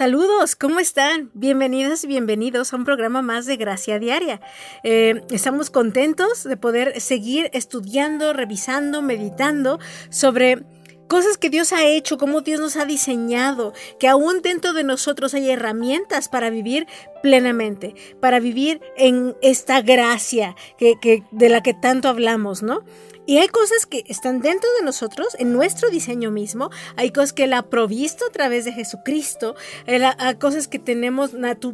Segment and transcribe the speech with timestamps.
[0.00, 1.30] Saludos, ¿cómo están?
[1.34, 4.40] Bienvenidas y bienvenidos a un programa más de Gracia Diaria.
[4.82, 10.64] Eh, estamos contentos de poder seguir estudiando, revisando, meditando sobre
[11.06, 15.34] cosas que Dios ha hecho, cómo Dios nos ha diseñado, que aún dentro de nosotros
[15.34, 16.86] hay herramientas para vivir
[17.22, 22.84] plenamente, para vivir en esta gracia que, de la que tanto hablamos, ¿no?
[23.30, 26.70] Y hay cosas que están dentro de nosotros, en nuestro diseño mismo.
[26.96, 29.54] Hay cosas que Él ha provisto a través de Jesucristo.
[29.86, 31.30] hay cosas que tenemos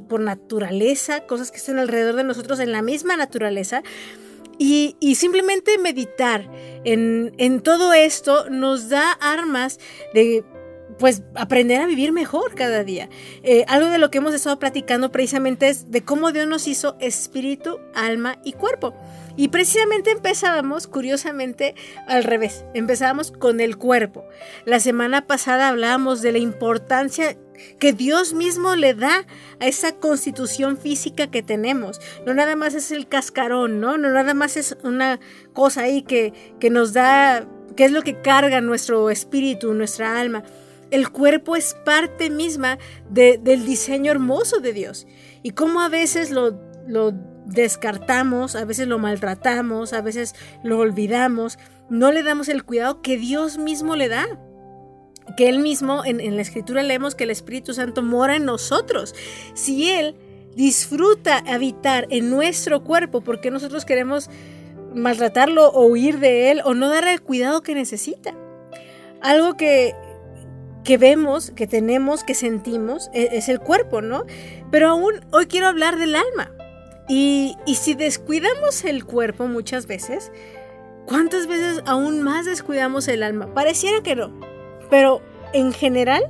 [0.06, 3.83] por naturaleza, cosas que están alrededor de nosotros en la misma naturaleza.
[4.58, 6.47] Y, simplemente meditar
[6.84, 9.80] en, todo esto nos da armas
[10.12, 10.45] de
[10.98, 13.08] pues aprender a vivir mejor cada día.
[13.42, 16.97] Eh, algo de lo que hemos estado platicando precisamente es de cómo Dios nos hizo
[17.00, 18.94] espíritu, alma y cuerpo.
[19.36, 21.74] Y precisamente empezábamos, curiosamente,
[22.06, 22.64] al revés.
[22.72, 24.24] Empezábamos con el cuerpo.
[24.64, 27.36] La semana pasada hablábamos de la importancia
[27.78, 29.27] que Dios mismo le da
[29.61, 32.00] a esa constitución física que tenemos.
[32.24, 33.98] No nada más es el cascarón, ¿no?
[33.98, 35.20] No nada más es una
[35.52, 40.44] cosa ahí que, que nos da, que es lo que carga nuestro espíritu, nuestra alma.
[40.91, 42.79] El cuerpo es parte misma
[43.11, 45.06] del diseño hermoso de Dios.
[45.42, 47.12] Y cómo a veces lo, lo
[47.47, 53.17] descartamos, a veces lo maltratamos, a veces lo olvidamos, no le damos el cuidado que
[53.17, 54.27] Dios mismo le da.
[55.37, 59.14] Que Él mismo, en, la escritura leemos que el Espíritu Santo mora en nosotros.
[59.55, 60.14] Si Él
[60.55, 64.31] disfruta habitar en nuestro cuerpo, porque nosotros queremos
[64.95, 68.35] maltratarlo o huir de Él o no darle el cuidado que necesita?
[69.20, 69.95] Algo que,
[70.86, 74.24] que vemos, que tenemos, que sentimos, es, es el cuerpo, ¿no?
[74.70, 76.52] Pero aún hoy quiero hablar del alma.
[77.08, 80.33] Y, si descuidamos el cuerpo muchas veces,
[81.07, 83.52] ¿cuántas veces aún más descuidamos el alma?
[83.55, 84.33] Pareciera que no,
[84.91, 86.25] pero en general,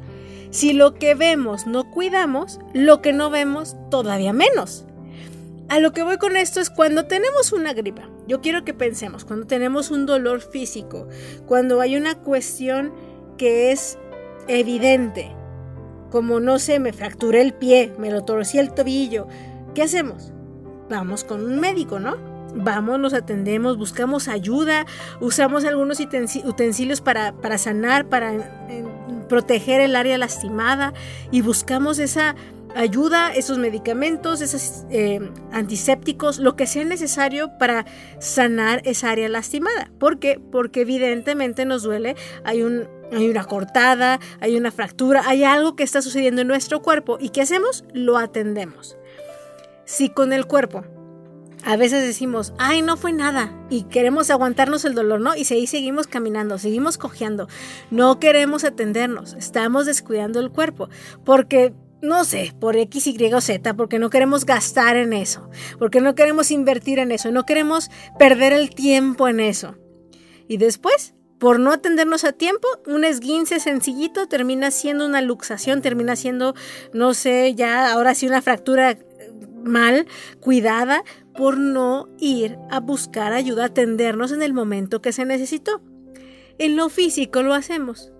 [0.50, 4.84] si lo que vemos no cuidamos, lo que no vemos todavía menos.
[5.69, 8.09] A lo que voy con esto es cuando tenemos una gripa.
[8.28, 11.09] Yo quiero que pensemos, cuando tenemos un dolor físico,
[11.47, 12.93] cuando hay una cuestión
[13.37, 13.99] que es
[14.49, 15.34] evidente,
[16.11, 19.27] como no sé, me fracturé el pie, me lo torcí el tobillo,
[19.75, 20.33] ¿qué hacemos?
[20.89, 22.17] vamos con un médico, ¿no?
[22.55, 24.87] Vamos, nos atendemos, buscamos ayuda,
[25.21, 28.33] usamos algunos utensilios para, sanar, para
[29.29, 30.95] proteger el área lastimada
[31.31, 32.34] y buscamos esa
[32.76, 35.20] ayuda, esos medicamentos, esos eh,
[35.50, 37.87] antisépticos, lo que sea necesario para
[38.19, 39.91] sanar esa área lastimada.
[39.98, 40.41] ¿Por qué?
[40.53, 45.84] Porque evidentemente nos duele, hay un, hay una cortada, hay una fractura, hay algo que
[45.84, 47.84] está sucediendo en nuestro cuerpo y ¿qué hacemos?
[47.92, 48.97] Lo atendemos.
[49.84, 50.84] Si con el cuerpo
[51.66, 55.34] a veces decimos, ay, no fue nada, y queremos aguantarnos el dolor, ¿no?
[55.34, 57.48] Y ahí seguimos caminando, seguimos cojeando,
[57.91, 60.88] no queremos atendernos, estamos descuidando el cuerpo,
[61.25, 61.75] porque,
[62.06, 66.15] no sé, por X, Y o Z, porque no queremos gastar en eso, porque no
[66.15, 69.77] queremos invertir en eso, no queremos perder el tiempo en eso.
[70.49, 76.16] Y después, por no atendernos a tiempo, un esguince sencillito termina siendo una luxación, termina
[76.16, 76.55] siendo,
[76.93, 78.97] no sé, ya ahora sí una fractura
[79.65, 80.06] mal
[80.41, 81.03] cuidada
[81.34, 85.83] por no ir a buscar ayuda, atendernos en el momento que se necesitó.
[86.59, 88.12] En lo físico lo hacemos.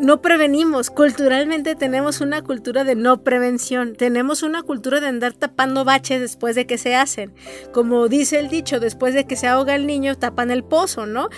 [0.00, 0.90] No prevenimos.
[0.90, 3.96] Culturalmente tenemos una cultura de no prevención.
[3.96, 7.32] Tenemos una cultura de andar tapando baches después de que se hacen.
[7.72, 11.30] Como dice el dicho, después de que se ahoga el niño, tapan el pozo, ¿no?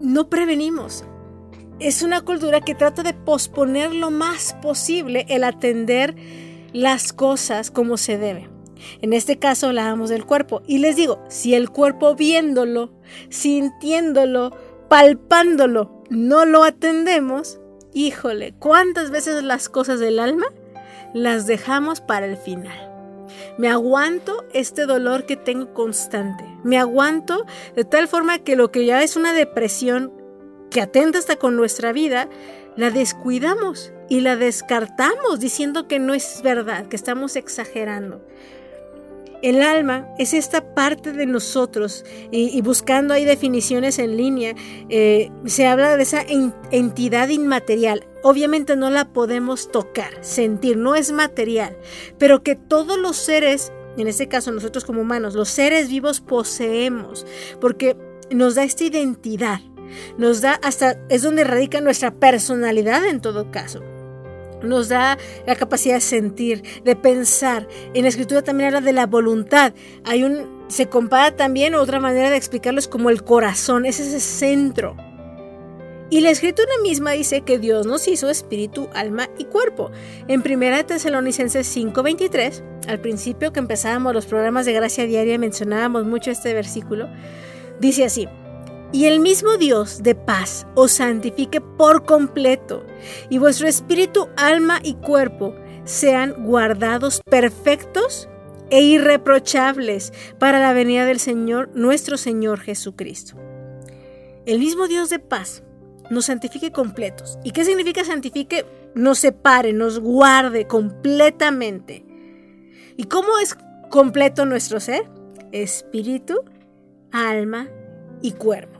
[0.00, 1.04] No prevenimos.
[1.78, 6.16] Es una cultura que trata de posponer lo más posible el atender
[6.72, 8.50] las cosas como se debe.
[9.02, 10.62] En este caso hablábamos del cuerpo.
[10.66, 12.90] Y les digo, si el cuerpo viéndolo,
[13.28, 14.56] sintiéndolo,
[14.88, 17.60] palpándolo, no lo atendemos,
[17.92, 20.46] híjole, ¿cuántas veces las cosas del alma
[21.14, 22.88] las dejamos para el final?
[23.58, 26.44] Me aguanto este dolor que tengo constante.
[26.64, 27.44] Me aguanto
[27.76, 30.12] de tal forma que lo que ya es una depresión
[30.70, 32.28] que atenta hasta con nuestra vida,
[32.76, 38.24] la descuidamos y la descartamos diciendo que no es verdad, que estamos exagerando.
[39.42, 44.54] El alma es esta parte de nosotros y, buscando ahí definiciones en línea,
[44.88, 46.24] eh, se habla de esa
[46.70, 48.06] entidad inmaterial.
[48.24, 51.76] Obviamente no la podemos tocar, sentir, no es material,
[52.18, 57.24] pero que todos los seres, en este caso nosotros como humanos, los seres vivos poseemos,
[57.60, 57.96] porque
[58.30, 59.60] nos da esta identidad
[60.18, 63.82] Nos da hasta, es donde radica nuestra personalidad en todo caso
[64.62, 67.66] nos da la capacidad de sentir, de pensar.
[67.94, 69.72] En la escritura también habla de la voluntad.
[70.04, 74.20] Hay un se compara también otra manera de explicarlo es como el corazón, es ese
[74.20, 74.96] centro.
[76.10, 79.90] Y la escritura misma dice que Dios nos hizo espíritu, alma y cuerpo.
[80.26, 86.30] En 1 Tesalonicenses 5:23, al principio que empezábamos los programas de gracia diaria mencionábamos mucho
[86.30, 87.08] este versículo,
[87.78, 88.26] dice así:
[88.92, 92.84] y el mismo Dios de paz os santifique por completo,
[93.28, 95.54] y vuestro espíritu, alma y cuerpo
[95.84, 98.28] sean guardados perfectos
[98.70, 103.36] e irreprochables para la venida del Señor, nuestro Señor Jesucristo.
[104.46, 105.62] El mismo Dios de paz
[106.10, 107.38] nos santifique completos.
[107.44, 108.64] ¿Y qué significa santifique?
[108.94, 112.04] Nos separe, nos guarde completamente.
[112.96, 113.56] ¿Y cómo es
[113.90, 115.08] completo nuestro ser?
[115.52, 116.42] Espíritu,
[117.12, 117.68] alma
[118.22, 118.77] y cuerpo.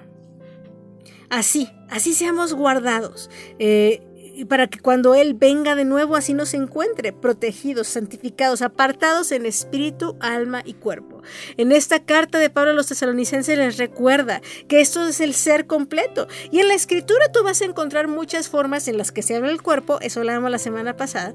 [1.31, 3.31] Así, así seamos guardados.
[3.59, 4.03] Eh,
[4.49, 10.17] para que cuando Él venga de nuevo así nos encuentre protegidos, santificados, apartados en espíritu,
[10.21, 11.23] alma y cuerpo.
[11.57, 15.67] En esta carta de Pablo a los tesalonicenses les recuerda que esto es el ser
[15.67, 16.29] completo.
[16.51, 19.49] Y en la escritura tú vas a encontrar muchas formas en las que se habla
[19.49, 21.35] del cuerpo, eso lo la semana pasada,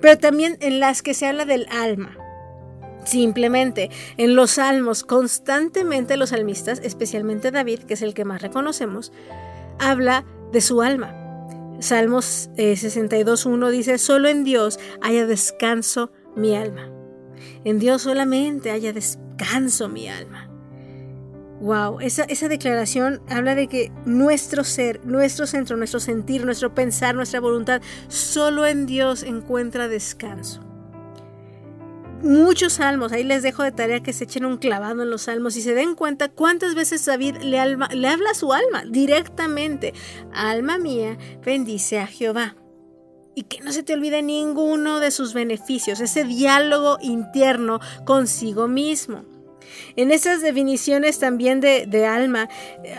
[0.00, 2.16] pero también en las que se habla del alma.
[3.04, 9.12] Simplemente en los salmos, constantemente los salmistas, especialmente David, que es el que más reconocemos,
[9.78, 11.16] habla de su alma.
[11.80, 16.90] Salmos 62.1 eh, dice, solo en Dios haya descanso mi alma.
[17.64, 20.48] En Dios solamente haya descanso mi alma.
[21.60, 27.14] Wow, esa, esa declaración habla de que nuestro ser, nuestro centro, nuestro sentir, nuestro pensar,
[27.14, 30.69] nuestra voluntad, solo en Dios encuentra descanso
[32.22, 33.12] muchos salmos.
[33.12, 35.74] Ahí les dejo de tarea que se echen un clavado en los salmos y se
[35.74, 39.94] den cuenta cuántas veces David le, le habla a su alma directamente.
[40.32, 42.56] Alma mía, bendice a Jehová.
[43.34, 49.24] Y que no se te olvide ninguno de sus beneficios, ese diálogo interno consigo mismo.
[49.96, 52.48] En esas definiciones también de, alma,
[52.82, 52.96] eh,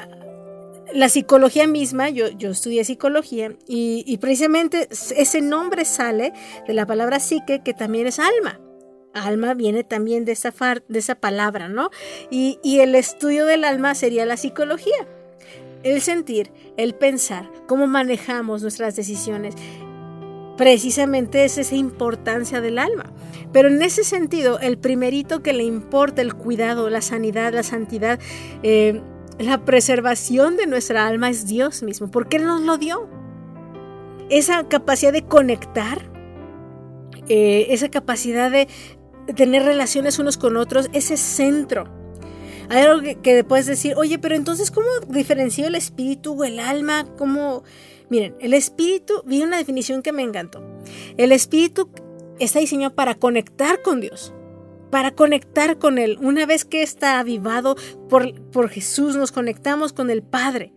[0.94, 6.32] la psicología misma, yo, yo estudié psicología y, y, precisamente ese nombre sale
[6.66, 8.60] de la palabra psique, que también es alma.
[9.14, 10.54] Alma viene también de esa,
[10.88, 11.90] de esa palabra, ¿no?
[12.30, 15.08] Y, y el estudio del alma sería la psicología.
[15.84, 19.56] El sentir, el pensar, cómo manejamos nuestras decisiones,
[20.58, 23.12] precisamente es esa importancia del alma.
[23.52, 28.20] Pero en ese sentido, el primerito que le importa el cuidado, la sanidad, la santidad,
[28.64, 29.02] eh,
[29.40, 33.10] la preservación de nuestra alma es Dios mismo, porque Él nos lo dio.
[34.30, 36.10] Esa capacidad de conectar,
[37.28, 38.68] eh, esa capacidad de,
[39.34, 41.86] tener relaciones unos con otros, ese centro.
[42.70, 46.60] Hay algo que, que puedes decir, oye, pero entonces, ¿cómo diferenció el espíritu o el
[46.60, 47.06] alma?
[47.18, 47.64] ¿Cómo?
[48.10, 50.64] Miren, el espíritu, vi una definición que me encantó.
[51.18, 51.90] El espíritu
[52.40, 54.34] está diseñado para conectar con Dios,
[54.90, 56.18] para conectar con Él.
[56.22, 57.76] Una vez que está avivado
[58.10, 60.74] por, por Jesús, nos conectamos con el Padre.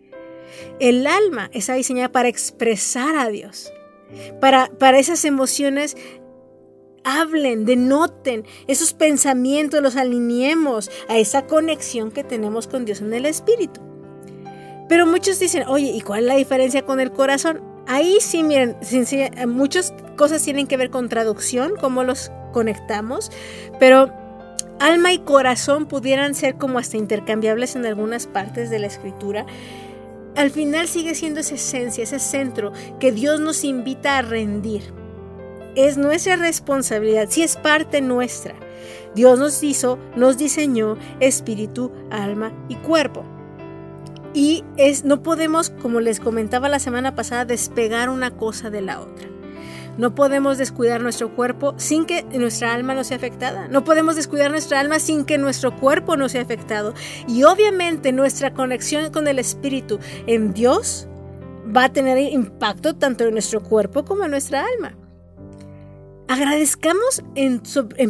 [0.79, 3.73] El alma está diseñada para expresar a Dios,
[4.39, 5.97] para, para esas emociones
[7.05, 13.25] hablen, denoten esos pensamientos, los alineemos a esa conexión que tenemos con Dios en el
[13.25, 13.79] Espíritu.
[14.89, 17.61] Pero muchos dicen, oye, ¿y cuál es la diferencia con el corazón?
[17.87, 18.75] Ahí sí, miren,
[19.47, 23.31] muchas cosas tienen que ver con traducción, cómo los conectamos,
[23.79, 24.11] pero
[24.79, 29.45] alma y corazón pudieran ser como hasta intercambiables en algunas partes de la escritura.
[30.35, 35.04] Al final sigue siendo esa esencia, ese centro que Dios nos invita a rendir
[35.75, 38.55] es nuestra responsabilidad, si es parte nuestra.
[39.13, 43.23] Dios nos hizo, nos diseñó espíritu, alma y cuerpo.
[44.33, 48.99] Y es, no podemos, como les comentaba la semana pasada, despegar una cosa de la
[48.99, 49.29] otra.
[49.97, 53.69] No podemos descuidar nuestro cuerpo sin que nuestra alma no sea afectada.
[53.69, 56.93] No podemos descuidar nuestra alma sin que nuestro cuerpo no sea afectado.
[57.29, 61.07] Y obviamente nuestra conexión con el Espíritu en Dios
[61.75, 64.97] va a tener impacto tanto en nuestro cuerpo como en nuestra alma.
[66.27, 67.61] Agradezcamos en,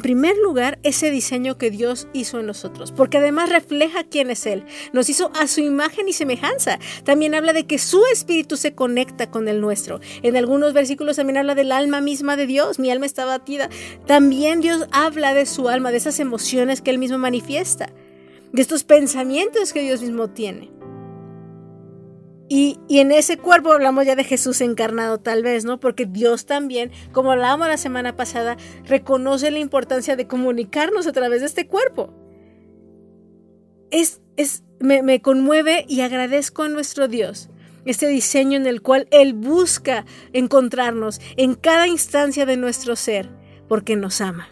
[0.01, 4.63] primer lugar ese diseño que Dios hizo en nosotros, porque además refleja quién es Él.
[4.93, 6.79] Nos hizo a su imagen y semejanza.
[7.03, 10.00] También habla de que su espíritu se conecta con el nuestro.
[10.24, 12.79] En algunos versículos también habla del alma misma de Dios.
[12.79, 13.69] Mi alma está batida.
[14.05, 17.91] También Dios habla de su alma, de esas emociones que Él mismo manifiesta,
[18.53, 20.75] de estos pensamientos que Dios mismo tiene.
[22.48, 25.80] Y, en ese cuerpo hablamos ya de Jesús encarnado tal vez, ¿no?
[25.80, 31.42] Porque Dios también, como hablábamos la semana pasada, reconoce la importancia de comunicarnos a través
[31.42, 32.14] de este cuerpo.
[33.90, 37.50] es, es, me, me conmueve y agradezco a nuestro Dios
[37.86, 43.30] este diseño en el cual Él busca encontrarnos en cada instancia de nuestro ser,
[43.68, 44.50] porque nos ama.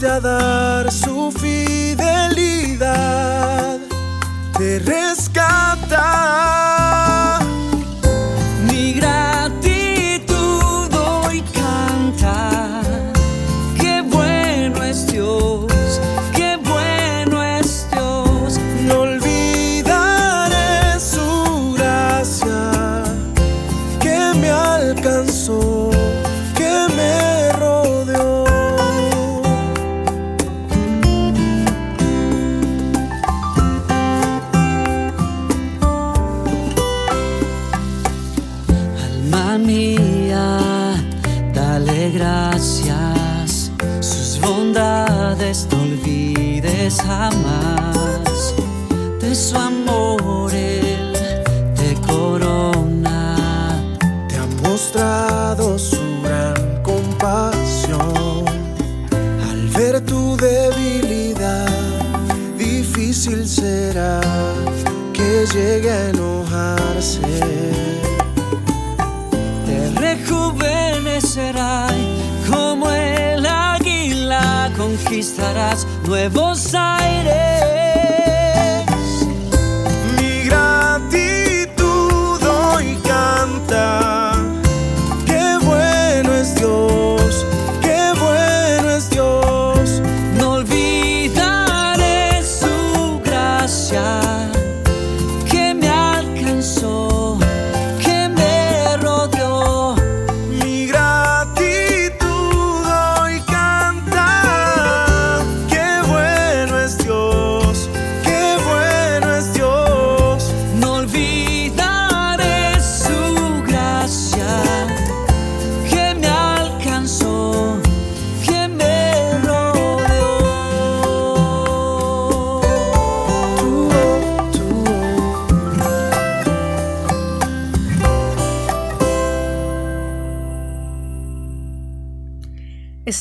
[0.00, 0.87] Dar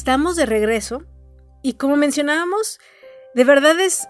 [0.08, 1.04] estamos de regreso
[1.62, 2.80] y como mencionábamos,
[3.36, 4.08] de verdad es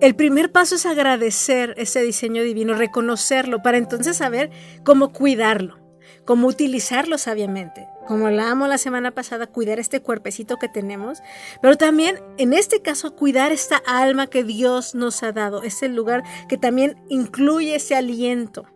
[0.00, 4.52] el primer paso es agradecer ese diseño divino, reconocerlo, para entonces saber
[4.84, 5.76] cómo cuidarlo,
[6.24, 7.88] cómo utilizarlo sabiamente.
[8.06, 11.18] Como hablábamos la semana pasada, cuidar este cuerpecito que tenemos,
[11.60, 16.22] pero también en este caso cuidar esta alma que Dios nos ha dado, ese lugar
[16.48, 18.66] que también incluye ese aliento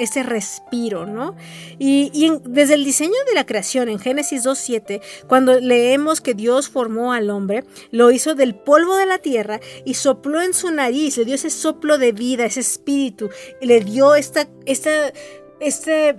[0.00, 1.36] ese respiro, ¿no?
[1.78, 7.12] Y, desde el diseño de la creación, en Génesis 2.7, cuando leemos que Dios formó
[7.12, 11.26] al hombre, lo hizo del polvo de la tierra y sopló en su nariz, le
[11.26, 13.28] dio ese soplo de vida, ese espíritu,
[13.60, 15.12] y le dio esta, esta,
[15.60, 16.16] esta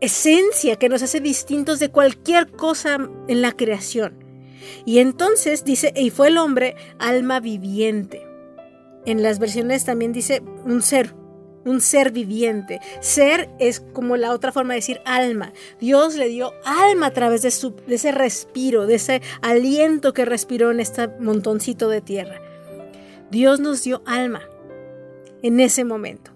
[0.00, 4.24] esencia que nos hace distintos de cualquier cosa en la creación.
[4.84, 8.24] Y entonces dice, y fue el hombre alma viviente.
[9.04, 11.14] En las versiones también dice un ser,
[11.66, 12.80] un ser viviente.
[13.00, 15.52] Ser es como la otra forma de decir alma.
[15.78, 20.24] Dios le dio alma a través de, su, de ese respiro, de ese aliento que
[20.24, 22.40] respiró en este montoncito de tierra.
[23.30, 24.42] Dios nos dio alma
[25.42, 26.30] en ese momento.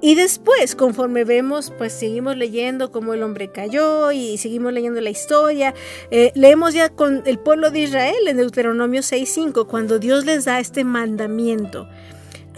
[0.00, 5.10] Y después, conforme vemos, pues seguimos leyendo cómo el hombre cayó y seguimos leyendo la
[5.10, 5.74] historia.
[6.12, 10.60] Eh, leemos ya con el pueblo de Israel en Deuteronomio 6.5, cuando Dios les da
[10.60, 11.88] este mandamiento.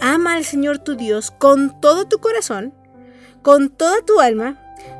[0.01, 2.73] Ama al Señor tu Dios con todo tu corazón,
[3.43, 4.59] con toda tu alma,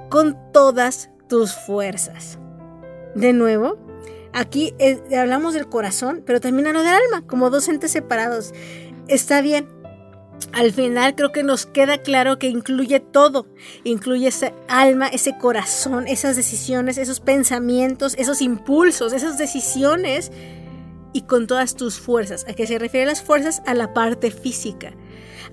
[0.10, 2.38] con todas tus fuerzas.
[3.16, 3.80] De nuevo,
[4.32, 8.54] aquí eh, hablamos del corazón, pero también hablo del alma, como dos entes separados.
[9.08, 9.68] Está bien.
[10.54, 13.48] Al final creo que nos queda claro que incluye todo.
[13.84, 20.32] Incluye ese alma, ese corazón, esas decisiones, esos pensamientos, esos impulsos, esas decisiones
[21.14, 22.46] y con todas tus fuerzas.
[22.48, 23.62] ¿A qué se refiere las fuerzas?
[23.66, 24.94] A la parte física.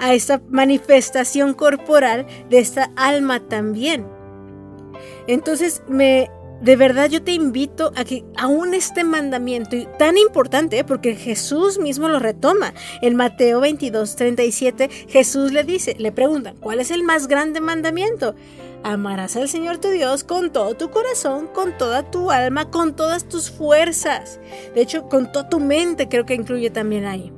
[0.01, 4.07] a esta manifestación corporal de esta alma también.
[5.27, 10.85] Entonces, me, de verdad yo te invito a que aún este mandamiento tan importante, ¿eh?
[10.85, 16.81] porque Jesús mismo lo retoma, en Mateo 22, 37, Jesús le dice, le preguntan, ¿cuál
[16.81, 18.35] es el más grande mandamiento?
[18.85, 23.29] Amarás al Señor tu Dios con todo tu corazón, con toda tu alma, con todas
[23.29, 24.41] tus fuerzas.
[24.75, 27.33] De hecho, con toda tu mente creo que incluye también ahí.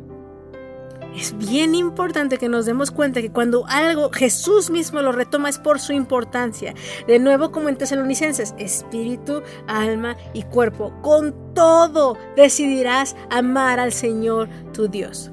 [1.17, 5.59] Es bien importante que nos demos cuenta que cuando algo Jesús mismo lo retoma es
[5.59, 6.75] por su importancia.
[7.09, 10.93] De nuevo, como en Tesalonicenses, espíritu, alma y cuerpo.
[11.03, 15.33] Con todo decidirás amar al Señor tu Dios.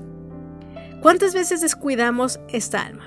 [1.02, 3.07] ¿Cuántas veces descuidamos esta alma?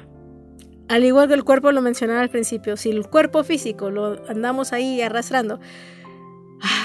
[0.90, 4.72] Al igual que el cuerpo lo mencionaba al principio, si el cuerpo físico lo andamos
[4.72, 5.60] ahí arrastrando,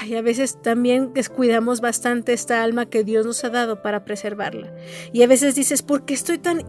[0.06, 4.72] y a veces también descuidamos bastante esta alma que Dios nos ha dado para preservarla.
[5.12, 6.62] Y a veces dices, ¿por qué estoy tan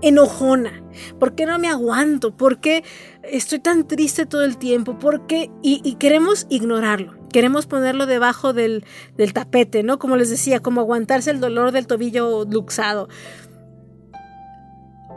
[0.00, 0.82] enojona?
[1.18, 2.34] ¿Por qué no me aguanto?
[2.34, 2.82] ¿Por qué
[3.24, 4.98] estoy tan triste todo el tiempo?
[4.98, 5.50] ¿Por qué?
[5.62, 7.14] Y, queremos ignorarlo.
[7.30, 8.86] Queremos ponerlo debajo del,
[9.34, 9.98] tapete, ¿no?
[9.98, 13.10] Como les decía, como aguantarse el dolor del tobillo luxado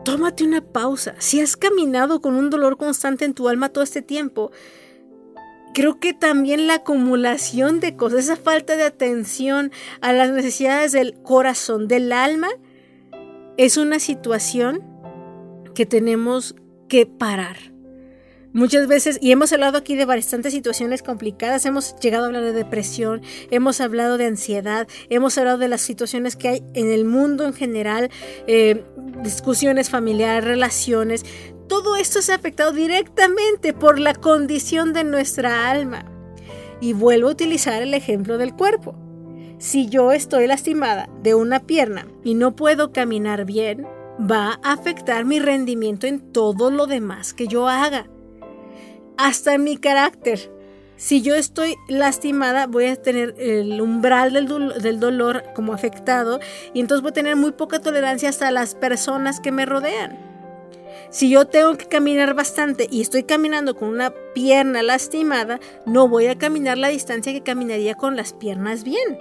[0.03, 1.15] tómate una pausa.
[1.19, 4.51] Si has caminado con un dolor constante en tu alma todo este tiempo,
[5.73, 11.15] creo que también la acumulación de cosas, esa falta de atención a las necesidades del
[11.21, 12.49] corazón, del alma,
[13.57, 14.83] es una situación
[15.75, 16.55] que tenemos
[16.87, 17.72] que parar.
[18.53, 22.53] Muchas veces, y hemos hablado aquí de bastantes situaciones complicadas, hemos llegado a hablar de
[22.53, 27.47] depresión, hemos hablado de ansiedad, hemos hablado de las situaciones que hay en el mundo
[27.47, 28.11] en general,
[28.45, 28.83] eh,
[29.23, 31.25] discusiones familiares, relaciones.
[31.67, 36.05] Todo esto es afectado directamente por la condición de nuestra alma.
[36.79, 38.95] Y vuelvo a utilizar el ejemplo del cuerpo.
[39.57, 43.87] Si yo estoy lastimada de una pierna y no puedo caminar bien,
[44.19, 48.05] va a afectar mi rendimiento en todo lo demás que yo haga
[49.17, 50.51] hasta mi carácter.
[50.95, 56.39] Si yo estoy lastimada, voy a tener el umbral del, dolor como afectado
[56.73, 60.17] y entonces voy a tener muy poca tolerancia hasta las personas que me rodean.
[61.09, 66.27] Si yo tengo que caminar bastante y estoy caminando con una pierna lastimada, no voy
[66.27, 69.19] a caminar la distancia que caminaría con las piernas bien.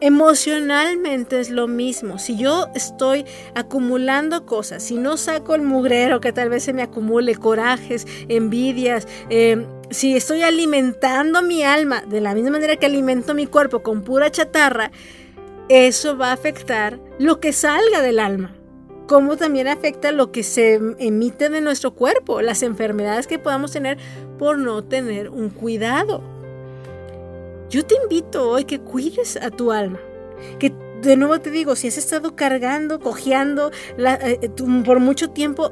[0.00, 2.18] Emocionalmente es lo mismo.
[2.18, 6.82] Si yo estoy acumulando cosas, si no saco el mugrero que tal vez se me
[6.82, 13.34] acumule, corajes, envidias, eh, si estoy alimentando mi alma de la misma manera que alimento
[13.34, 14.90] mi cuerpo con pura chatarra,
[15.68, 18.56] eso va a afectar lo que salga del alma.
[19.06, 23.98] Como también afecta lo que se emite de nuestro cuerpo, las enfermedades que podamos tener
[24.38, 26.39] por no tener un cuidado.
[27.70, 30.00] Yo te invito hoy que cuides a tu alma,
[30.58, 34.50] que de nuevo te digo, si has estado cargando, cojeando eh,
[34.84, 35.70] por mucho tiempo,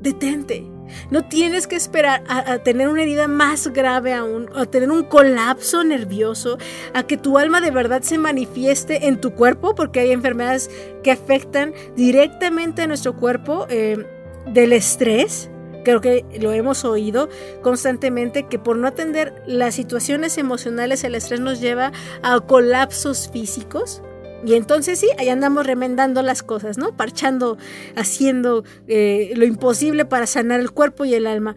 [0.00, 0.64] detente.
[1.10, 5.84] No tienes que esperar a, tener una herida más grave aún, a tener un colapso
[5.84, 6.56] nervioso,
[6.94, 10.70] a que tu alma de verdad se manifieste en tu cuerpo, porque hay enfermedades
[11.02, 14.02] que afectan directamente a nuestro cuerpo eh,
[14.46, 15.50] del estrés,
[15.88, 17.30] creo que lo hemos oído
[17.62, 24.02] constantemente, que por no atender las situaciones emocionales, el estrés nos lleva a colapsos físicos.
[24.44, 26.94] Y entonces sí, ahí andamos remendando las cosas, ¿no?
[26.94, 27.56] Parchando,
[27.96, 31.56] haciendo eh, lo imposible para sanar el cuerpo y el alma.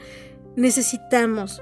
[0.55, 1.61] Necesitamos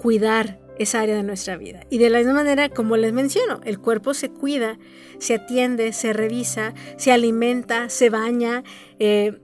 [0.00, 1.80] cuidar esa área de nuestra vida.
[1.90, 4.78] Y de la misma manera, como les menciono, el cuerpo se cuida,
[5.18, 8.62] se atiende, se revisa, se alimenta, se baña.
[9.00, 9.40] Eh,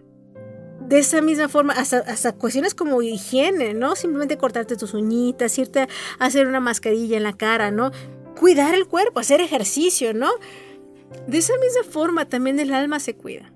[0.89, 3.95] de esa misma forma, hasta, cuestiones como higiene, ¿no?
[3.95, 7.91] Simplemente cortarte tus uñitas, irte a hacer una mascarilla en la cara, ¿no?
[8.39, 10.31] Cuidar el cuerpo, hacer ejercicio, ¿no?
[11.27, 13.53] De esa misma forma también el alma se cuida.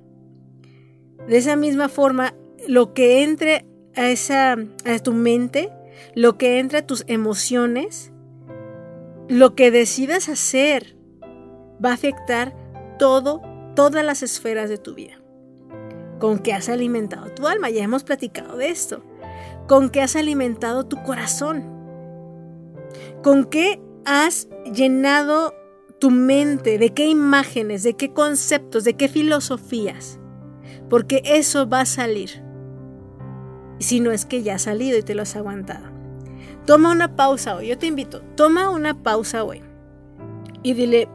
[1.27, 2.35] De esa misma forma,
[2.69, 3.65] lo que entre
[3.97, 5.71] a, esa, a tu mente,
[6.15, 8.13] lo que entre a tus emociones,
[9.29, 10.97] lo que decidas hacer,
[11.83, 12.55] va a afectar
[12.99, 13.41] todo,
[13.75, 15.22] todas las esferas de tu vida
[16.23, 17.69] con qué has alimentado tu alma.
[17.69, 19.03] Ya hemos platicado de esto.
[19.67, 21.65] Con qué has alimentado tu corazón.
[23.25, 25.53] Con qué has llenado
[25.99, 30.21] tu mente, de qué imágenes, de qué conceptos, de qué filosofías.
[30.89, 32.45] Porque eso va a salir.
[33.81, 35.89] Si no es que ya ha salido y te lo has aguantado.
[36.67, 37.67] Toma una pausa hoy.
[37.67, 39.61] Yo te invito, toma una pausa hoy.
[40.63, 41.09] Y dile,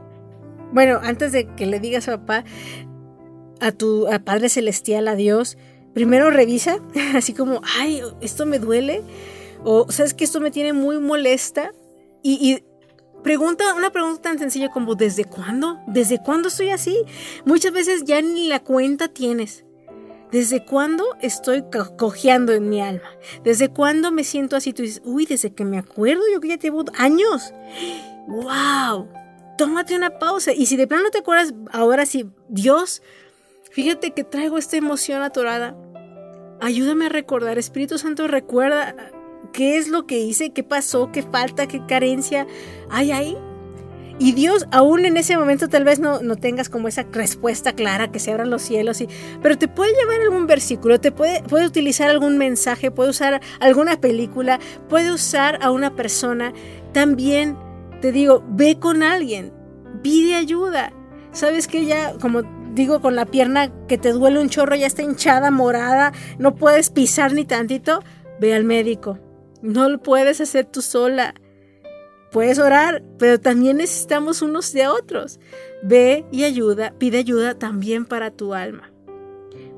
[0.70, 2.44] bueno, antes de que le digas a papá,
[3.60, 5.58] a tu Padre Celestial, a Dios,
[5.94, 6.78] primero revisa,
[7.14, 9.02] así como, ay, esto me duele,
[9.64, 11.72] o sabes que esto me tiene muy molesta,
[12.22, 12.62] y,
[13.22, 15.78] pregunta una pregunta tan sencilla como, ¿desde cuándo?
[15.86, 16.96] ¿Desde cuándo estoy así?
[17.44, 19.64] Muchas veces ya ni la cuenta tienes.
[20.30, 21.64] ¿Desde cuándo estoy
[21.96, 23.08] cojeando en mi alma?
[23.44, 24.74] ¿Desde cuándo me siento así?
[24.74, 27.54] Tú dices, uy, desde que me acuerdo, yo que ya llevo años.
[28.26, 29.08] ¡Wow!
[29.56, 30.52] Tómate una pausa.
[30.52, 33.00] Y si de plano no te acuerdas, ahora sí, Dios,
[33.78, 35.76] fíjate que traigo esta emoción atorada.
[36.60, 39.12] Ayúdame a recordar, Espíritu Santo, recuerda
[39.52, 42.48] qué es lo que hice, qué pasó, qué falta, qué carencia
[42.90, 43.36] hay ahí.
[44.18, 48.10] Y Dios, aún en ese momento tal vez no, no tengas como esa respuesta clara,
[48.10, 49.08] que se abran los cielos, y,
[49.42, 54.00] pero te puede llevar algún versículo, te puede, puede utilizar algún mensaje, puede usar alguna
[54.00, 56.52] película, puede usar a una persona.
[56.92, 57.56] También
[58.00, 59.52] te digo, ve con alguien,
[60.02, 60.92] pide ayuda.
[61.30, 62.42] Sabes que ya, como
[62.74, 66.90] digo, con la pierna que te duele un chorro, ya está hinchada, morada, no puedes
[66.90, 68.02] pisar ni tantito,
[68.40, 69.18] ve al médico.
[69.62, 71.34] No lo puedes hacer tú sola
[72.30, 75.40] Puedes orar, pero también necesitamos unos de otros.
[75.82, 78.92] Ve y ayuda, pide ayuda también para tu alma.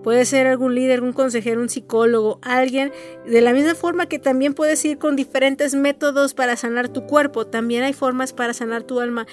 [0.03, 2.91] Puede ser algún líder, un consejero, un psicólogo, alguien,
[3.27, 7.47] de la misma forma que también puedes ir con diferentes métodos para sanar tu cuerpo,
[7.47, 9.27] también hay formas para sanar tu alma.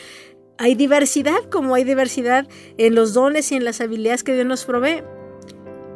[0.60, 4.66] Hay diversidad, como hay diversidad en los dones y en las habilidades que Dios nos
[4.66, 5.04] provee.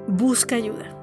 [0.08, 0.98] Busca ayuda.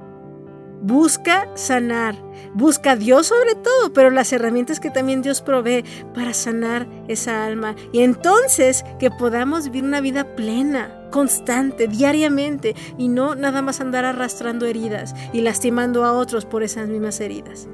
[0.80, 2.14] Busca sanar,
[2.54, 7.44] busca a Dios sobre todo, pero las herramientas que también Dios provee para sanar esa
[7.44, 7.74] alma.
[7.90, 14.04] Y entonces que podamos vivir una vida plena, constante, diariamente, y no nada más andar
[14.04, 17.66] arrastrando heridas y lastimando a otros por esas mismas heridas.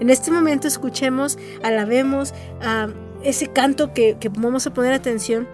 [0.00, 2.88] En este momento escuchemos, alabemos a
[3.24, 5.48] ese canto que, vamos a poner atención,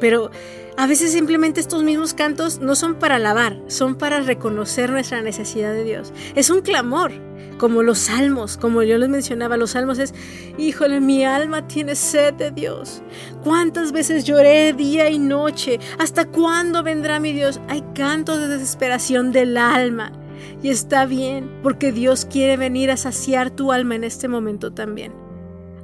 [0.00, 0.30] pero
[0.76, 5.72] a veces simplemente estos mismos cantos no son para alabar, son para reconocer nuestra necesidad
[5.72, 6.12] de Dios.
[6.34, 7.12] Es un clamor,
[7.58, 10.14] como los salmos, como yo les mencionaba, los salmos es,
[10.56, 13.02] híjole, mi alma tiene sed de Dios.
[13.42, 15.80] ¿Cuántas veces lloré día y noche?
[15.98, 17.60] ¿Hasta cuándo vendrá mi Dios?
[17.68, 20.12] Hay cantos de desesperación del alma.
[20.62, 25.27] Y está bien, porque Dios quiere venir a saciar tu alma en este momento también.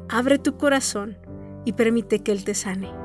[0.09, 1.17] Abre tu corazón
[1.65, 3.04] y permite que Él te sane.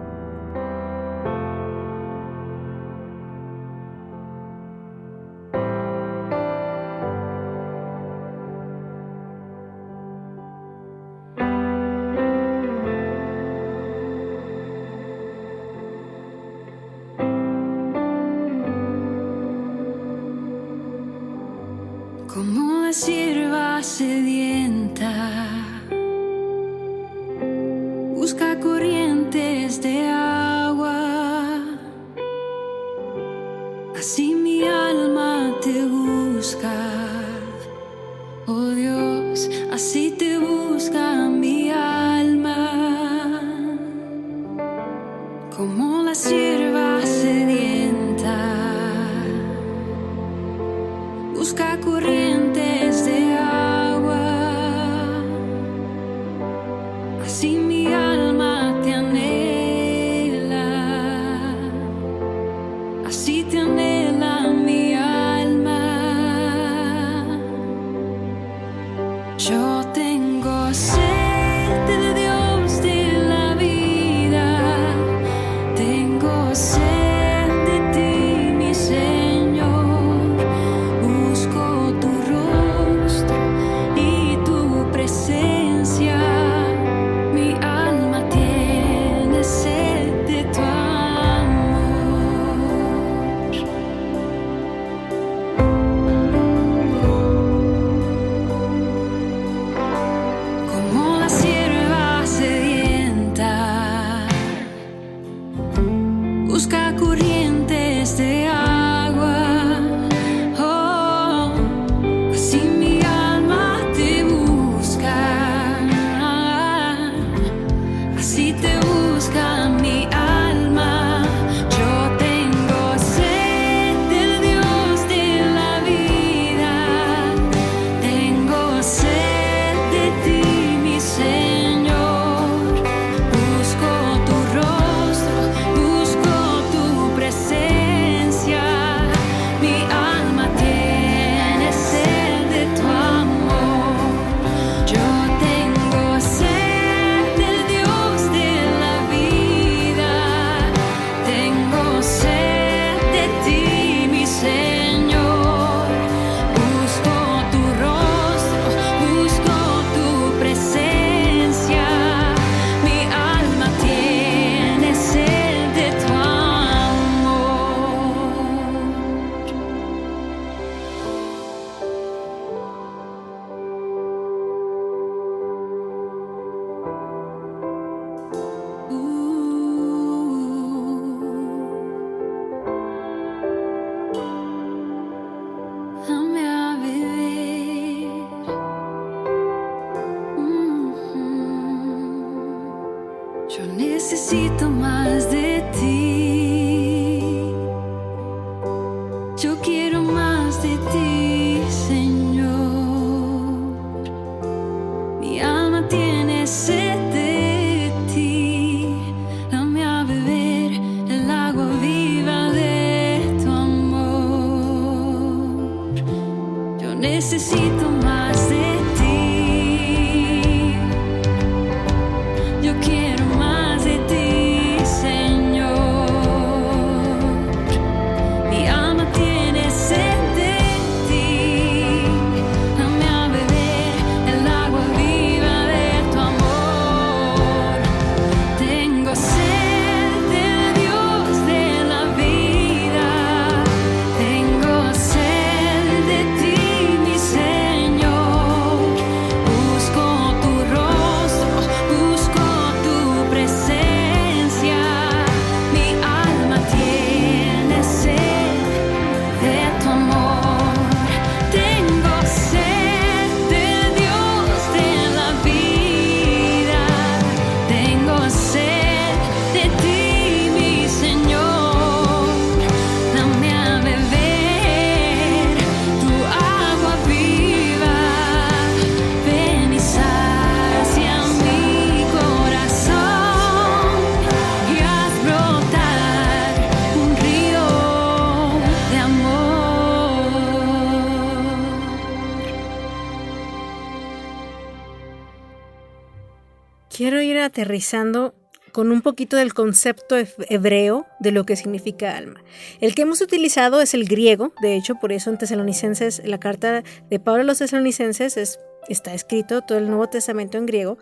[297.60, 298.34] Aterrizando
[298.72, 302.42] con un poquito del concepto he- hebreo de lo que significa alma.
[302.82, 306.84] El que hemos utilizado es el griego, de hecho, por eso en Tesalonicenses, la carta
[307.10, 310.98] de Pablo a los Tesalonicenses es- está escrito todo el Nuevo Testamento en griego.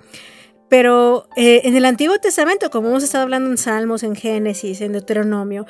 [0.70, 4.94] Pero eh, en el Antiguo Testamento, como hemos estado hablando en Salmos, en Génesis, en
[4.94, 5.66] Deuteronomio,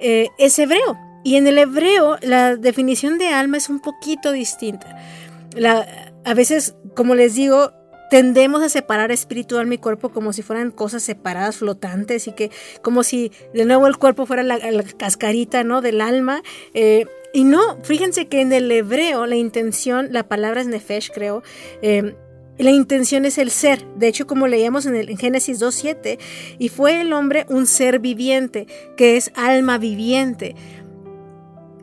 [0.00, 0.98] eh, es hebreo.
[1.24, 4.96] Y en el hebreo la definición de alma es un poquito distinta.
[6.24, 7.72] A veces, como les digo,
[8.12, 12.50] tendemos a separar espíritu, alma y cuerpo como si fueran cosas separadas, flotantes, y que
[12.82, 14.58] como si de nuevo el cuerpo fuera la,
[14.98, 15.80] cascarita ¿no?
[15.80, 16.42] del alma.
[16.74, 21.42] eh, y no, fíjense que en el hebreo la intención, la palabra es nefesh, creo,
[21.80, 22.14] eh,
[22.58, 23.86] la intención es el ser.
[23.96, 26.18] De hecho, como leíamos en, el, en Génesis 2.7,
[26.58, 28.66] y fue el hombre un ser viviente,
[28.98, 30.54] que es alma viviente.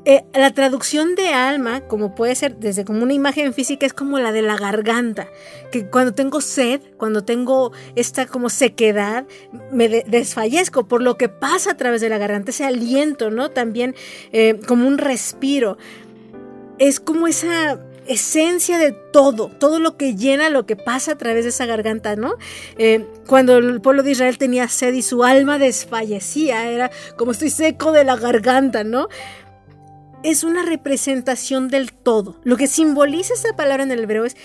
[0.06, 4.18] Eh, la traducción de alma, como puede ser desde como una imagen física, es como
[4.18, 5.28] la de la garganta,
[5.72, 9.26] que cuando tengo sed, cuando tengo esta como sequedad,
[9.72, 13.50] me de- desfallezco por lo que pasa a través de la garganta, ese aliento, ¿no?
[13.52, 13.94] También
[14.32, 15.78] eh, como un respiro.
[16.78, 21.44] Es como esa esencia de todo, todo lo que llena lo que pasa a través
[21.44, 22.36] de esa garganta, ¿no?
[22.78, 27.50] Eh, cuando el pueblo de Israel tenía sed y su alma desfallecía, era como estoy
[27.50, 29.10] seco de la garganta, ¿no?
[30.24, 32.40] Es una representación del todo.
[32.44, 34.36] Lo que simboliza esta palabra en el hebreo es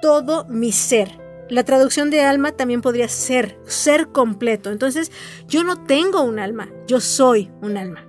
[0.00, 1.18] todo mi ser.
[1.48, 4.70] La traducción de alma también podría ser, ser completo.
[4.70, 5.12] Entonces,
[5.46, 8.06] yo no tengo un alma, yo soy un alma.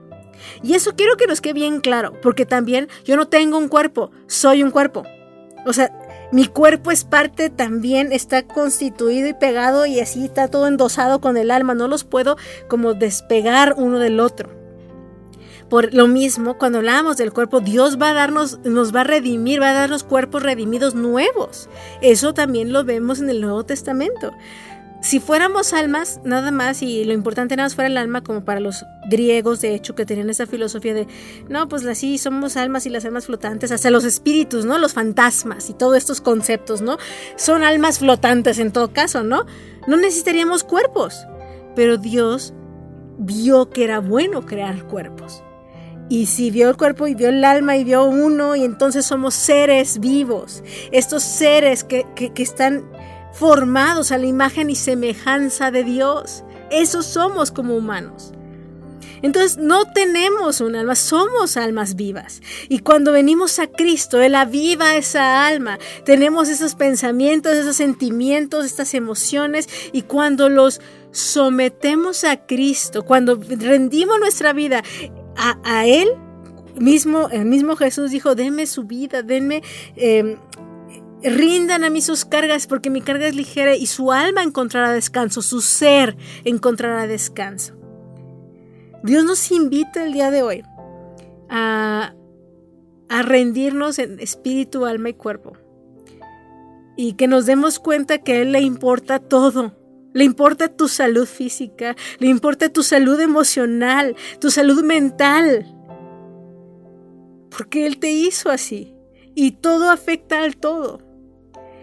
[0.64, 4.12] Y eso quiero que nos quede bien claro, porque también yo no tengo un cuerpo,
[4.28, 5.04] soy un cuerpo.
[5.66, 5.92] O sea,
[6.32, 11.38] mi cuerpo es parte también, está constituido y pegado y así está todo endosado con
[11.38, 11.76] el alma.
[11.76, 14.65] No los puedo como despegar uno del otro.
[15.70, 19.62] Por lo mismo, cuando hablamos del cuerpo, Dios va a darnos, nos va a redimir,
[19.62, 21.70] va a darnos cuerpos redimidos nuevos.
[22.02, 24.32] Eso también lo vemos en el Nuevo Testamento.
[25.02, 28.60] Si fuéramos almas, nada más, y lo importante nada más fuera el alma, como para
[28.60, 31.08] los griegos, de hecho, que tenían esa filosofía de,
[31.48, 34.80] no, pues así somos almas y las almas flotantes, hasta los espíritus, ¿no?
[34.80, 36.98] Los fantasmas y todos estos conceptos, ¿no?
[37.36, 39.46] Son almas flotantes en todo caso, ¿no?
[39.88, 41.28] No necesitaríamos cuerpos,
[41.76, 42.56] pero Dios
[43.20, 45.44] vio que era bueno crear cuerpos.
[46.08, 49.34] Y si vio el cuerpo y vio el alma y vio uno, y entonces somos
[49.34, 50.64] seres vivos.
[50.92, 52.84] Estos seres que, que, están
[53.34, 56.44] formados a la imagen y semejanza de Dios.
[56.70, 58.34] Esos somos como humanos.
[59.24, 62.42] Entonces no tenemos un alma, somos almas vivas.
[62.70, 65.80] Y cuando venimos a Cristo, Él aviva esa alma.
[66.04, 69.68] Tenemos esos pensamientos, esos sentimientos, estas emociones.
[69.92, 70.80] Y cuando los
[71.12, 74.84] sometemos a Cristo, cuando rendimos nuestra vida
[75.36, 76.08] a, Él,
[76.76, 79.62] mismo, el mismo Jesús dijo, denme su vida, denme...
[79.96, 80.38] Eh,
[81.24, 85.42] rindan a mí sus cargas porque mi carga es ligera y su alma encontrará descanso,
[85.42, 87.74] su ser encontrará descanso.
[89.04, 90.64] Dios nos invita el día de hoy
[91.50, 92.14] a,
[93.10, 95.54] a rendirnos en espíritu, alma y cuerpo.
[96.98, 99.76] Y que nos demos cuenta que a Él le importa todo,
[100.16, 105.66] Le importa tu salud física, le importa tu salud emocional, tu salud mental.
[107.50, 108.96] Porque Él te hizo así.
[109.36, 111.02] Y todo afecta al todo.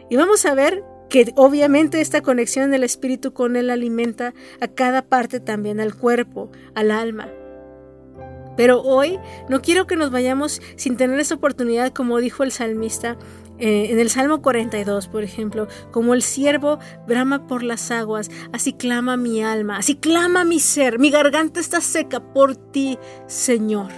[0.09, 5.03] Y vamos a ver que obviamente esta conexión del espíritu con Él alimenta a cada
[5.03, 7.29] parte también, al cuerpo, al alma.
[8.57, 9.19] Pero hoy
[9.51, 13.19] no quiero que nos vayamos sin tener esa oportunidad, como dijo el salmista
[13.65, 18.73] eh, en el Salmo 42, por ejemplo, como el siervo brama por las aguas, así
[18.73, 22.99] clama mi alma, así clama mi ser, mi garganta está seca por ti,
[23.29, 23.93] Señor.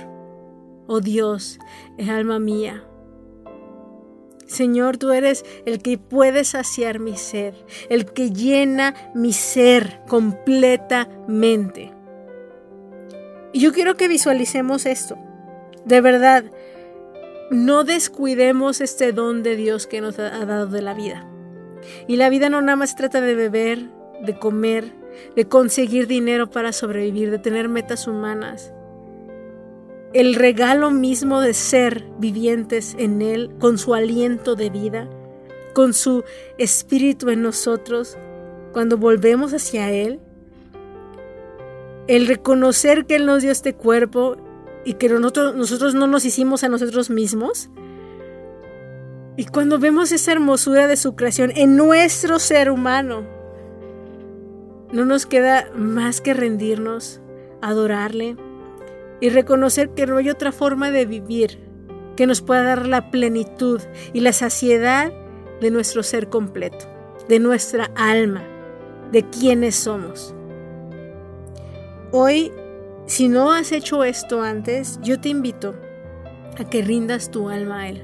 [0.87, 1.59] Oh Dios,
[1.97, 2.85] el alma mía.
[4.47, 7.55] Señor, tú eres el que puede saciar mi ser,
[7.89, 11.91] el que llena mi ser completamente.
[13.55, 15.17] Y yo quiero que visualicemos esto.
[15.87, 16.45] De verdad,
[17.51, 21.29] no descuidemos este don de Dios que nos ha dado de la vida.
[22.09, 23.89] Y la vida no nada más trata de beber,
[24.23, 24.93] de comer,
[25.37, 28.73] de conseguir dinero para sobrevivir, de tener metas humanas.
[30.13, 35.09] El regalo mismo de ser vivientes en Él, con su aliento de vida,
[35.75, 36.25] con su
[36.57, 38.17] espíritu en nosotros,
[38.73, 40.21] cuando volvemos hacia Él,
[42.07, 44.37] el reconocer que Él nos dio este cuerpo
[44.85, 47.71] y que nosotros, nosotros no nos hicimos a nosotros mismos.
[49.37, 53.27] Y cuando vemos esa hermosura de su creación en nuestro ser humano,
[54.93, 57.21] no nos queda más que rendirnos,
[57.61, 58.37] adorarle
[59.21, 61.59] y reconocer que no hay otra forma de vivir
[62.17, 63.81] que nos pueda dar la plenitud
[64.13, 65.13] y la saciedad
[65.61, 66.87] de nuestro ser completo,
[67.29, 68.45] de nuestra alma,
[69.11, 70.35] de quienes somos.
[72.13, 72.53] Hoy,
[73.07, 75.75] si no has hecho esto antes, yo te invito
[76.59, 78.03] a que rindas tu alma a Él,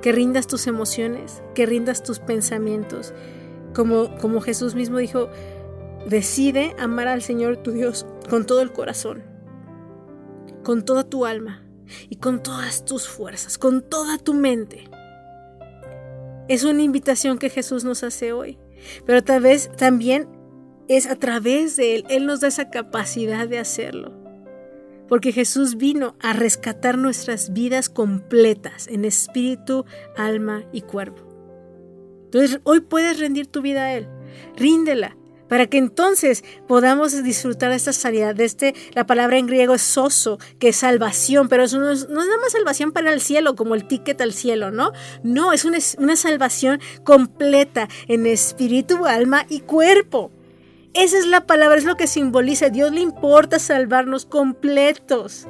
[0.00, 3.12] que rindas tus emociones, que rindas tus pensamientos.
[3.74, 5.28] Como, como Jesús mismo dijo,
[6.08, 9.22] decide amar al Señor tu Dios con todo el corazón,
[10.62, 11.62] con toda tu alma
[12.08, 14.88] y con todas tus fuerzas, con toda tu mente.
[16.48, 18.58] Es una invitación que Jesús nos hace hoy,
[19.06, 20.28] pero tal vez también
[20.96, 22.04] es a través de Él.
[22.08, 24.12] Él nos da esa capacidad de hacerlo.
[25.08, 29.84] Porque Jesús vino a rescatar nuestras vidas completas en espíritu,
[30.16, 31.22] alma y cuerpo.
[32.24, 34.08] Entonces hoy puedes rendir tu vida a Él.
[34.56, 35.16] Ríndela
[35.52, 38.34] para que entonces podamos disfrutar de esta sanidad.
[38.34, 42.08] De este, la palabra en griego es soso, que es salvación, pero eso no es,
[42.08, 44.92] nada más salvación para el cielo, como el ticket al cielo, ¿no?
[45.22, 50.32] No, es una, una salvación completa en espíritu, alma y cuerpo.
[50.94, 52.68] Esa es la palabra, es lo que simboliza.
[52.68, 55.46] Dios le importa salvarnos completos.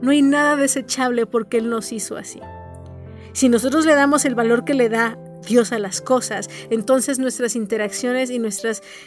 [0.00, 2.40] No hay nada desechable porque Él nos hizo así.
[3.32, 7.56] Si nosotros le damos el valor que le da Dios a las cosas, entonces nuestras
[7.56, 8.40] interacciones y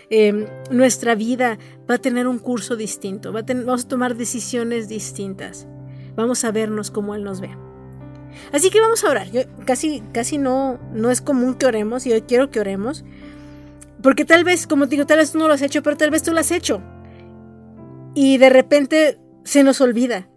[0.09, 1.57] em, nuestra vida
[1.89, 5.67] va a tener un curso distinto, va a vamos a tomar decisiones distintas,
[6.15, 7.49] vamos a vernos como Él nos ve.
[8.53, 9.29] Así que vamos a orar.
[9.31, 13.03] Yo, casi, casi no, no es común que oremos y hoy quiero que oremos.
[14.01, 16.23] Porque tal vez, como digo, tal vez tú no lo has hecho, pero tal vez
[16.23, 16.81] tú lo has hecho.
[18.13, 20.27] Y de repente se nos olvida.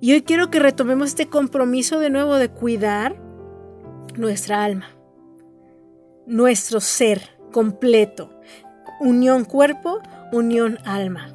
[0.00, 3.20] Y hoy quiero que retomemos este compromiso de nuevo de cuidar
[4.16, 4.86] nuestra alma,
[6.26, 8.30] nuestro ser completo,
[9.00, 10.00] unión cuerpo,
[10.32, 11.34] unión alma,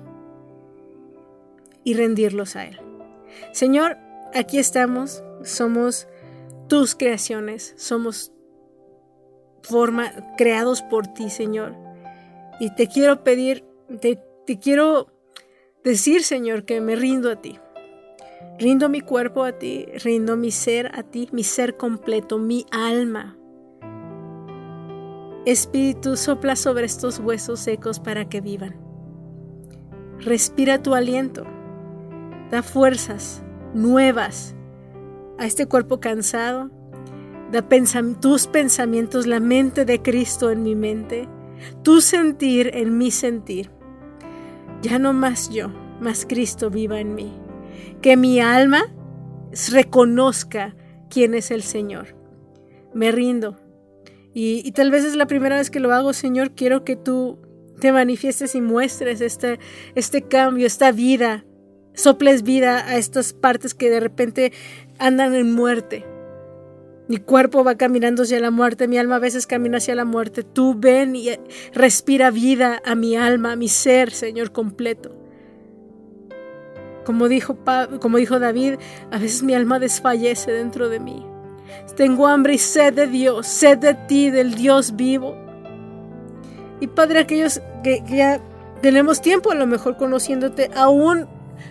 [1.84, 2.80] y rendirlos a Él.
[3.52, 3.98] Señor,
[4.34, 6.08] aquí estamos, somos
[6.68, 8.32] tus creaciones, somos
[9.66, 11.76] forma, creados por ti, Señor.
[12.60, 13.66] Y te quiero pedir,
[14.00, 15.08] te, te quiero
[15.84, 17.60] decir, Señor, que me rindo a ti.
[18.58, 23.38] Rindo mi cuerpo a ti, rindo mi ser a ti, mi ser completo, mi alma.
[25.46, 28.76] Espíritu, sopla sobre estos huesos secos para que vivan.
[30.20, 31.44] Respira tu aliento.
[32.50, 33.44] Da fuerzas
[33.74, 34.56] nuevas
[35.38, 36.72] a este cuerpo cansado,
[37.56, 37.66] Da
[38.20, 41.30] tus pensamientos, la mente de Cristo en mi mente,
[41.84, 43.72] tu sentir en mi sentir.
[44.82, 45.70] Ya no más yo,
[46.02, 47.32] más Cristo viva en mí.
[48.02, 48.94] Que mi alma
[49.72, 50.76] reconozca
[51.10, 52.18] quién es el Señor.
[52.94, 53.56] Me rindo.
[54.34, 56.56] Y, tal vez es la primera vez que lo hago, Señor.
[56.56, 57.40] Quiero que tú
[57.80, 59.60] te manifiestes y muestres este,
[59.96, 61.46] este cambio, esta vida.
[61.94, 64.52] Soples vida a estas partes que de repente
[65.00, 66.06] andan en muerte.
[67.08, 70.44] Mi cuerpo va caminando hacia la muerte, mi alma a veces camina hacia la muerte.
[70.44, 71.30] Tú ven y
[71.74, 75.16] respira vida a mi alma, a mi ser, Señor, completo.
[77.06, 77.58] Como dijo,
[78.02, 78.76] como dijo David,
[79.12, 81.24] a veces mi alma desfallece dentro de mí.
[81.96, 85.36] Tengo hambre y sed de Dios, sed de ti, del Dios vivo.
[86.80, 88.42] Y Padre, aquellos que, que ya
[88.82, 91.28] tenemos tiempo a lo mejor conociéndote, aún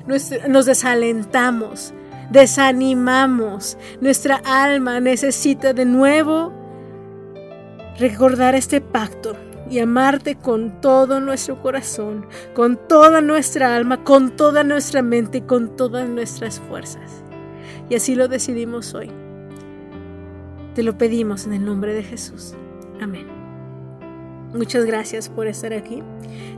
[0.07, 1.93] nos desalentamos,
[2.31, 3.79] desanimamos.
[4.01, 6.53] Nuestra alma necesita de nuevo
[7.99, 9.37] recordar este pacto
[9.71, 15.43] y amarte con todo nuestro corazón, con toda nuestra alma, con toda nuestra mente y
[15.43, 17.23] con todas nuestras fuerzas.
[17.89, 19.11] Y así lo decidimos hoy.
[20.75, 22.55] Te lo pedimos en el nombre de Jesús.
[23.01, 23.27] Amén.
[24.53, 26.03] Muchas gracias por estar aquí.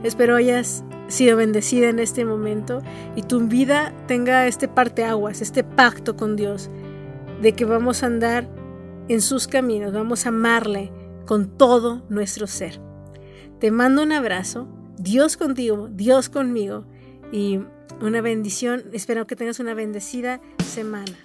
[0.03, 2.81] Espero hayas sido bendecida en este momento
[3.15, 6.69] y tu vida tenga este parteaguas, este pacto con Dios,
[7.41, 8.49] de que vamos a andar
[9.07, 10.91] en sus caminos, vamos a amarle
[11.25, 12.79] con todo nuestro ser.
[13.59, 16.85] Te mando un abrazo, Dios contigo, Dios conmigo
[17.31, 17.59] y
[18.01, 18.83] una bendición.
[18.93, 21.17] Espero que tengas una bendecida semana.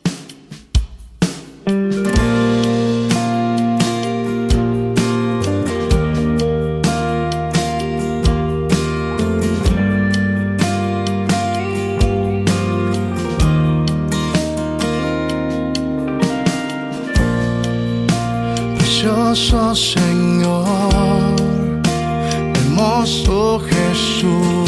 [19.32, 20.62] hermoso Señor,
[22.54, 24.61] hermoso Jesús.